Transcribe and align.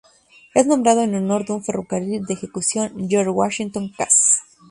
Es 0.55 0.65
nombrado 0.65 1.03
en 1.03 1.13
honor 1.13 1.45
de 1.45 1.53
un 1.53 1.63
ferrocarril 1.63 2.25
de 2.25 2.33
ejecución 2.33 2.91
George 3.07 3.29
Washington 3.29 3.93
Cass. 3.95 4.39